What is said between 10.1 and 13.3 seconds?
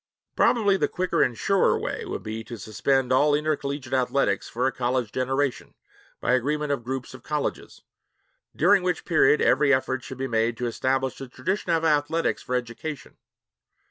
be made to establish the tradition of athletics for education.